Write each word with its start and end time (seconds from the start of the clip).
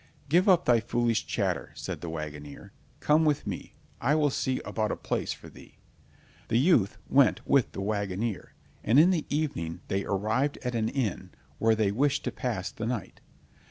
"Give 0.29 0.49
up 0.49 0.65
thy 0.65 0.79
foolish 0.79 1.27
chatter," 1.27 1.69
said 1.75 2.01
the 2.01 2.09
wagoner. 2.09 2.73
"Come 3.01 3.21
go 3.21 3.27
with 3.27 3.45
me, 3.45 3.75
I 4.01 4.15
will 4.15 4.31
see 4.31 4.59
about 4.65 4.91
a 4.91 4.95
place 4.95 5.31
for 5.31 5.47
thee." 5.47 5.77
The 6.47 6.57
youth 6.57 6.97
went 7.07 7.45
with 7.47 7.73
the 7.73 7.81
wagoner, 7.81 8.55
and 8.83 8.99
in 8.99 9.11
the 9.11 9.27
evening 9.29 9.81
they 9.89 10.03
arrived 10.03 10.57
at 10.63 10.73
an 10.73 10.89
inn 10.89 11.29
where 11.59 11.75
they 11.75 11.91
wished 11.91 12.23
to 12.23 12.31
pass 12.31 12.71
the 12.71 12.87
night. 12.87 13.21